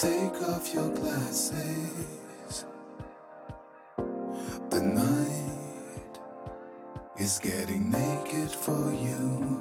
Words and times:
Take 0.00 0.42
off 0.48 0.72
your 0.72 0.88
glasses. 0.94 2.64
The 4.70 4.80
night 4.80 6.18
is 7.18 7.38
getting 7.38 7.90
naked 7.90 8.50
for 8.50 8.94
you. 8.94 9.60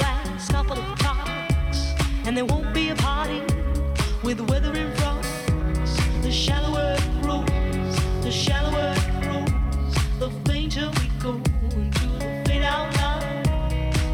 Last 0.00 0.50
couple 0.50 0.78
of 0.78 0.98
talks, 0.98 1.94
and 2.24 2.36
there 2.36 2.44
won't 2.44 2.74
be 2.74 2.88
a 2.90 2.94
party 2.96 3.40
with 4.22 4.40
withering 4.40 4.92
frogs. 4.96 5.28
The 6.22 6.30
shallower 6.30 6.96
it 6.98 7.22
grows, 7.22 7.96
the 8.22 8.30
shallower 8.30 8.94
it 8.96 9.22
grows, 9.22 9.94
the 10.18 10.30
fainter 10.44 10.90
we 11.00 11.08
go 11.20 11.34
into 11.76 12.06
the 12.18 12.42
fade 12.44 12.62
out 12.62 12.94
line. 12.96 13.42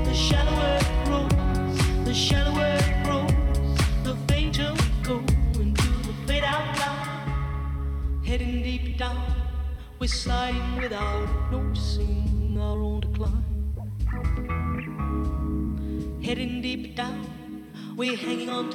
The 0.05 0.15
shallower 0.15 0.79
it 0.81 0.89
grows, 1.07 2.05
the 2.05 2.15
shallower 2.15 2.77
it 2.77 3.05
grows, 3.05 3.79
the 4.05 4.17
fainter 4.29 4.73
we 4.73 4.89
go 5.03 5.17
into 5.61 5.89
the 6.07 6.15
fade 6.27 6.45
out 6.45 6.79
line. 6.79 8.23
Heading 8.25 8.63
deep 8.63 8.99
down, 8.99 9.21
we're 9.99 10.07
sliding 10.07 10.77
without 10.77 11.29
noticing 11.51 12.59
our 12.61 12.79
own 12.79 13.01
decline. 13.01 13.42
We're 18.03 18.17
hanging 18.17 18.51
on 18.51 18.75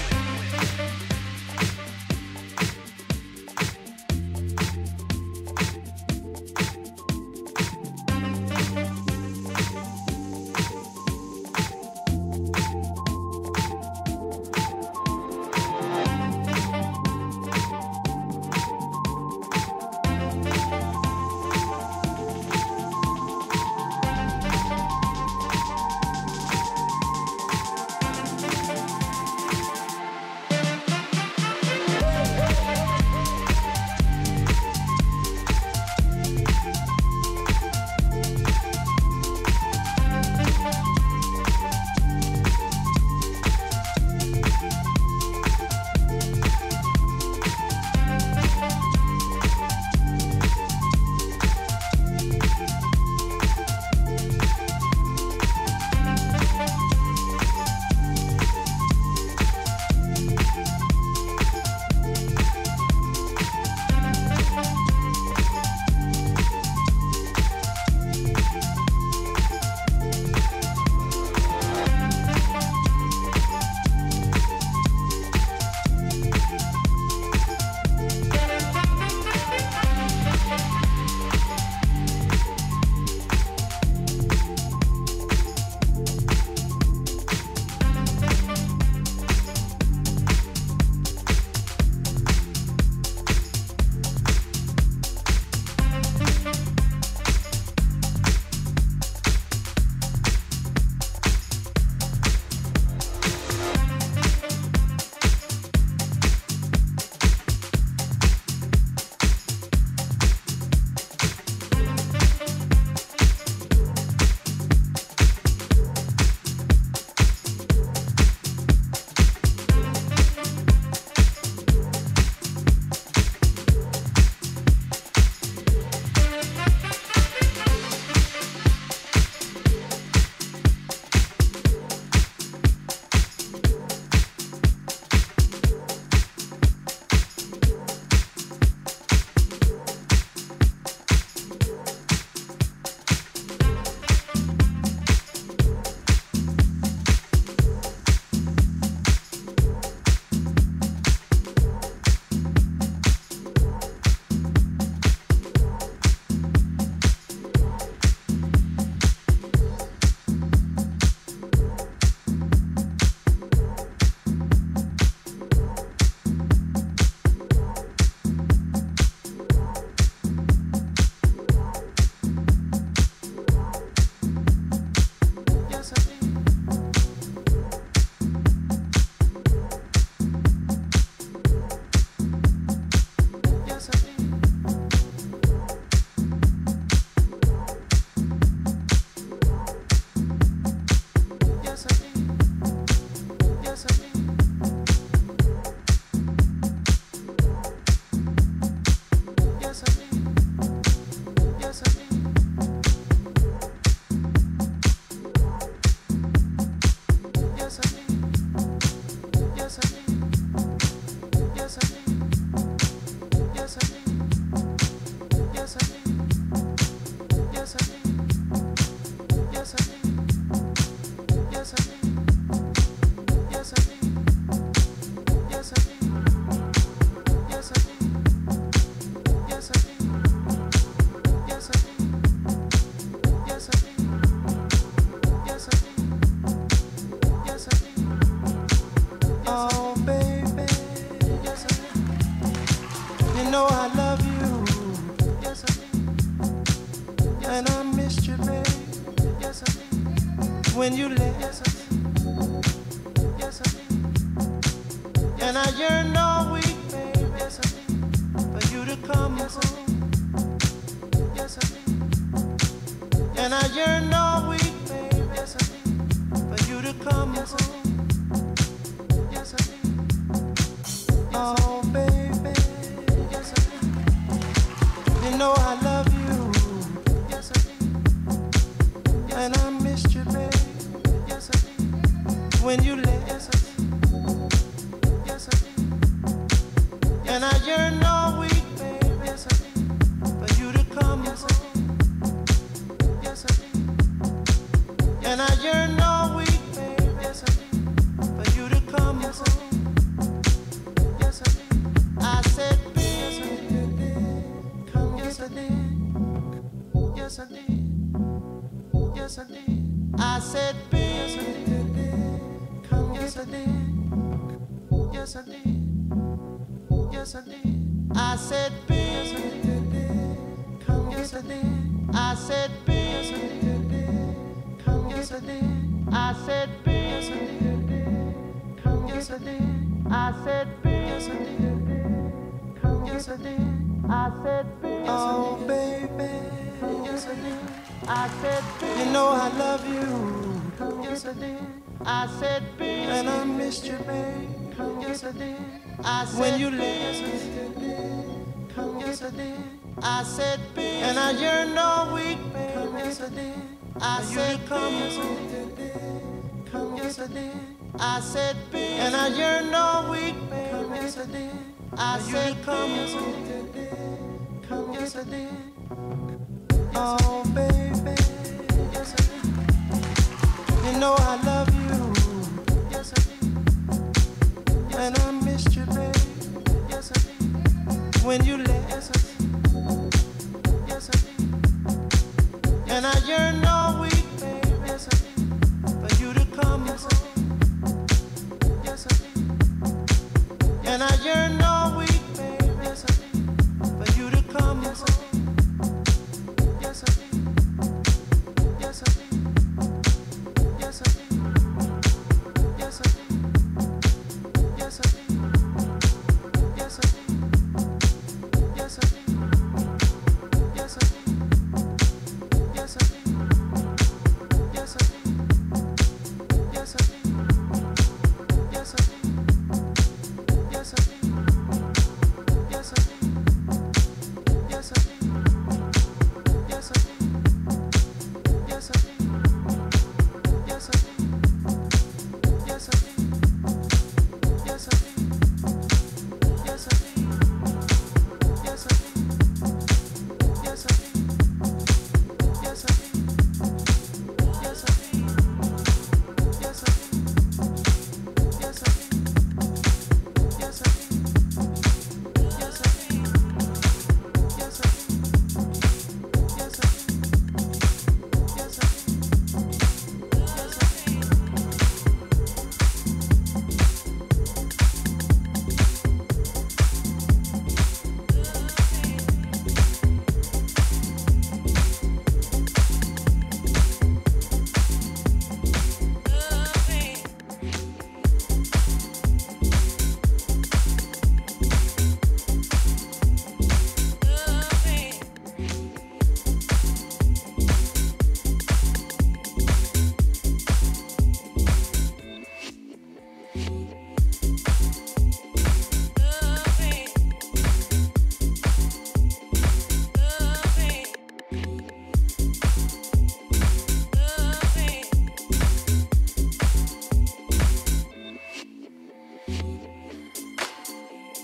when 282.61 282.83
you 282.83 282.95
left. 282.95 283.20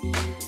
you. 0.04 0.47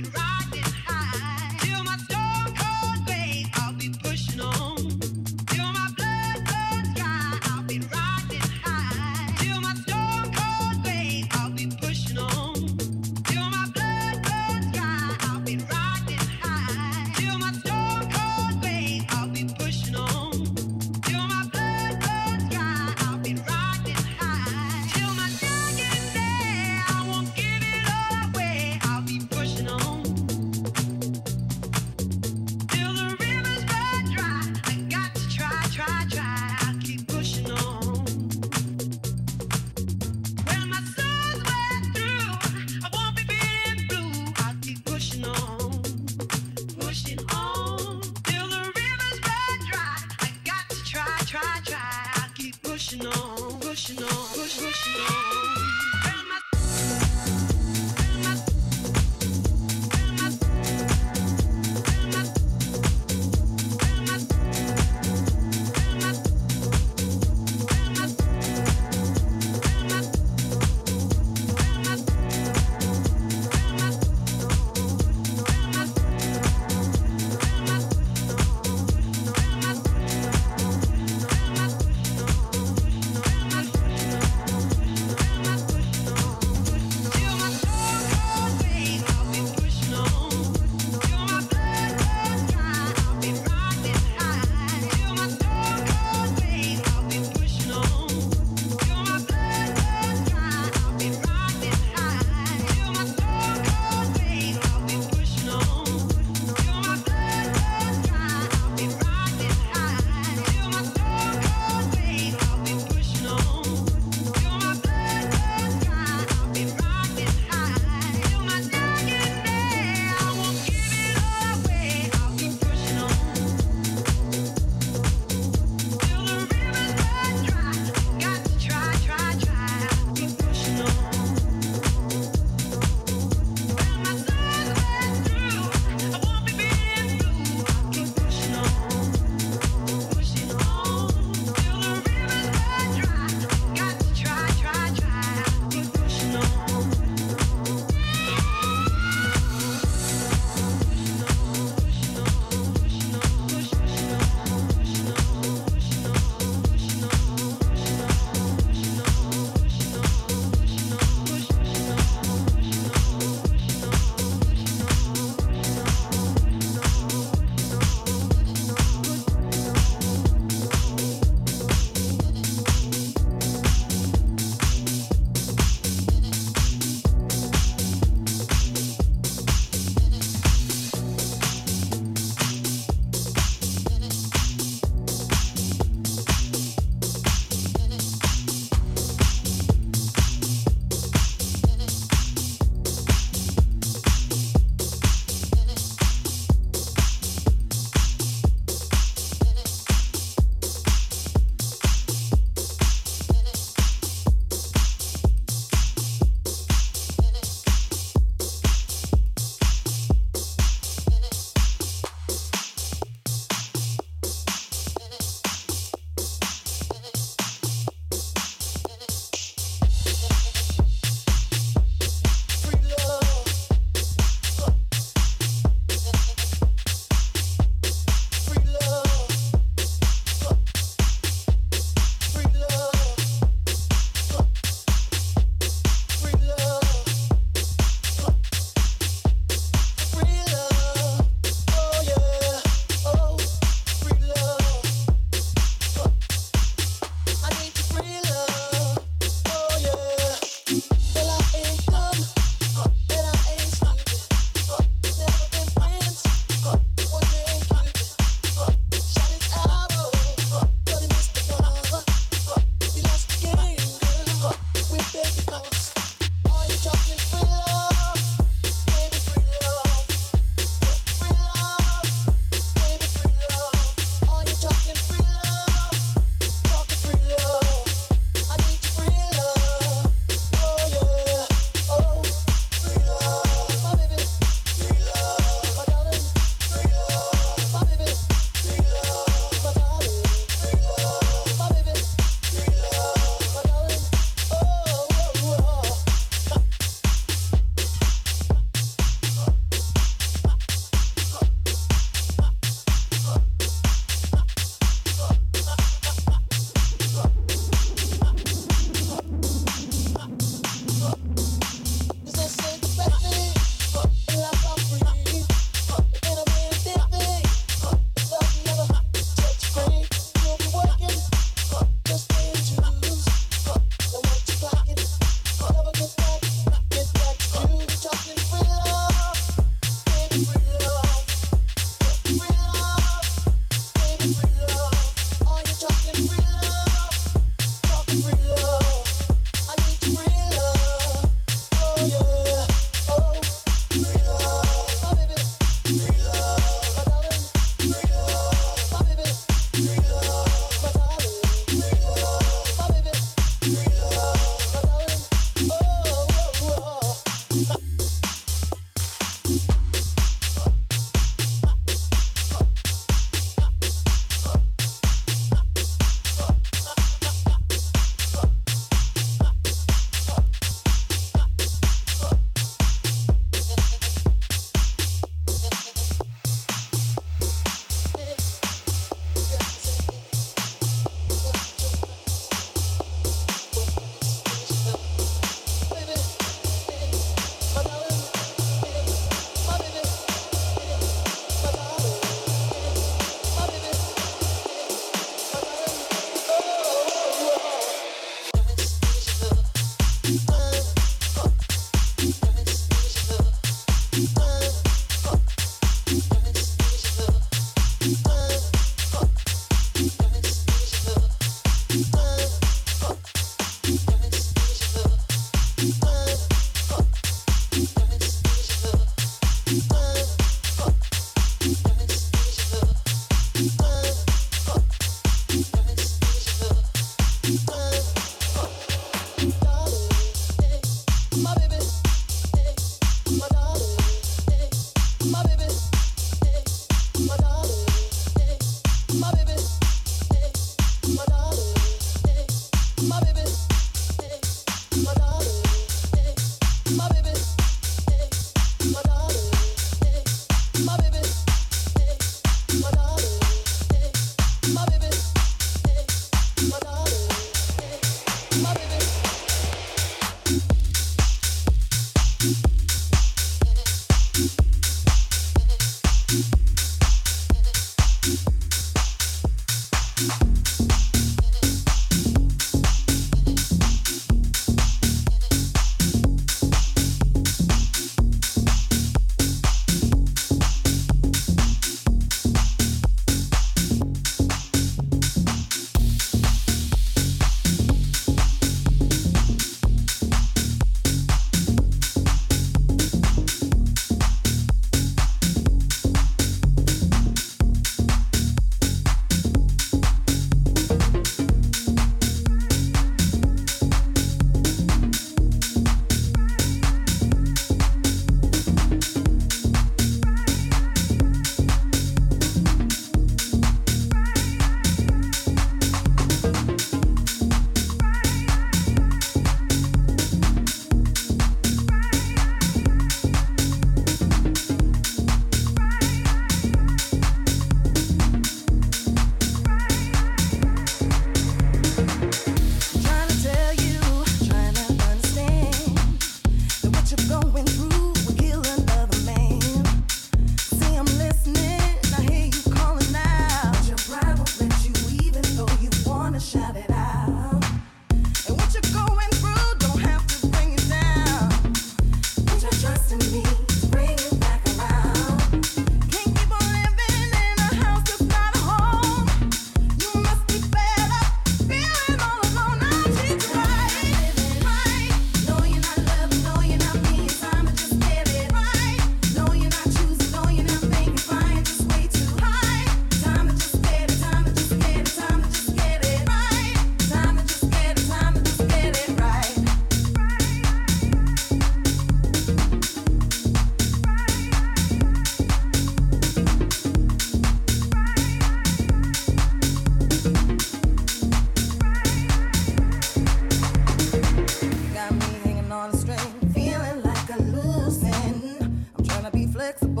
Right. 599.60 600.00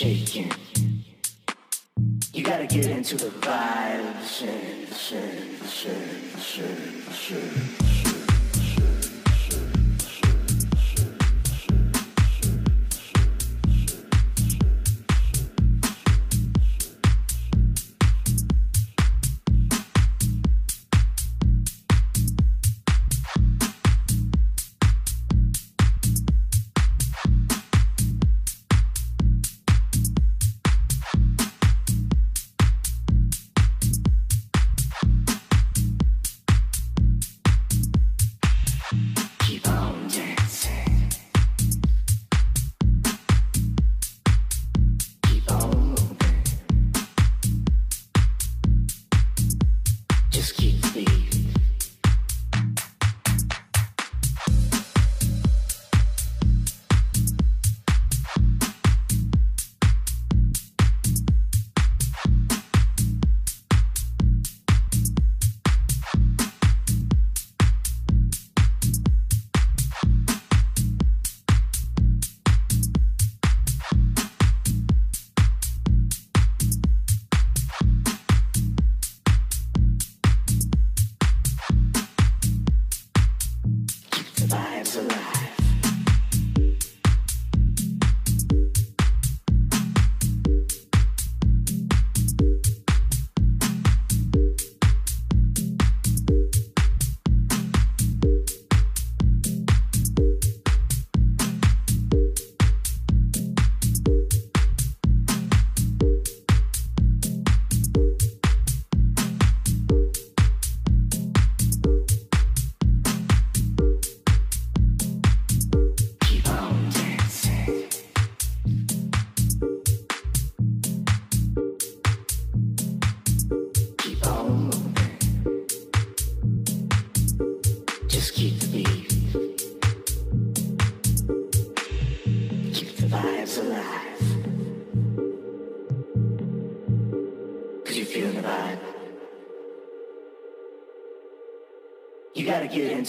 shaking. 0.00 0.50
You 2.32 2.42
gotta 2.42 2.66
get 2.66 2.86
into 2.86 3.18
the 3.18 3.28
vibes. 3.28 3.70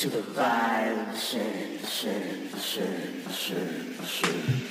into 0.04 0.18
the 0.18 0.24
vibe. 0.24 1.16
Shake, 1.16 1.86
shin, 1.86 2.50
shake, 2.58 3.30
shin, 3.30 3.96
shake. 4.04 4.71